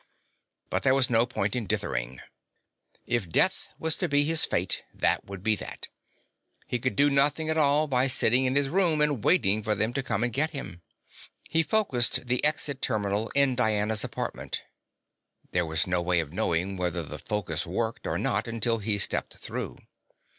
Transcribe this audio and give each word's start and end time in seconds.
But 0.71 0.81
there 0.81 0.95
was 0.95 1.11
no 1.11 1.27
point 1.27 1.55
in 1.55 1.67
dithering. 1.67 2.21
If 3.05 3.29
death 3.29 3.69
was 3.77 3.95
to 3.97 4.09
be 4.09 4.23
his 4.23 4.45
fate, 4.45 4.83
that 4.95 5.25
would 5.25 5.43
be 5.43 5.55
that. 5.57 5.89
He 6.65 6.79
could 6.79 6.95
do 6.95 7.07
nothing 7.11 7.49
at 7.51 7.57
all 7.59 7.85
by 7.85 8.07
sitting 8.07 8.45
in 8.45 8.55
his 8.55 8.67
room 8.67 8.99
and 8.99 9.23
waiting 9.23 9.61
for 9.61 9.75
them 9.75 9.93
to 9.93 10.01
come 10.01 10.23
and 10.23 10.33
get 10.33 10.49
him. 10.57 10.81
He 11.51 11.61
focused 11.61 12.25
the 12.25 12.43
exit 12.43 12.81
terminal 12.81 13.29
in 13.35 13.53
Diana's 13.55 14.03
apartment. 14.03 14.63
There 15.51 15.67
was 15.67 15.85
no 15.85 16.01
way 16.01 16.19
of 16.19 16.33
knowing 16.33 16.77
whether 16.77 17.03
the 17.03 17.19
focus 17.19 17.67
worked 17.67 18.07
or 18.07 18.17
not 18.17 18.47
until 18.47 18.79
he 18.79 18.97
stepped 18.97 19.37
through. 19.37 19.77